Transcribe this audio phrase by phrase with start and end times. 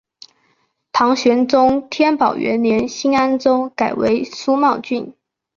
[0.91, 5.13] 唐玄宗天宝元年新安州改为苏茂郡。